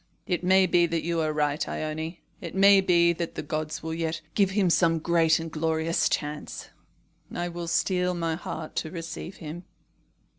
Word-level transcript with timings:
"It 0.25 0.43
may 0.43 0.65
be 0.65 0.87
that 0.87 1.03
you 1.03 1.21
are 1.21 1.31
right, 1.31 1.69
Ione. 1.69 2.21
It 2.41 2.55
may 2.55 2.81
be 2.81 3.13
that 3.13 3.35
the 3.35 3.43
gods 3.43 3.83
will 3.83 3.93
yet 3.93 4.19
give 4.33 4.49
him 4.49 4.71
some 4.71 4.97
great 4.97 5.37
and 5.39 5.51
glorious 5.51 6.09
chance. 6.09 6.69
I 7.31 7.47
will 7.49 7.67
steel 7.67 8.15
my 8.15 8.33
heart 8.33 8.75
to 8.77 8.89
receive 8.89 9.35
him." 9.35 9.63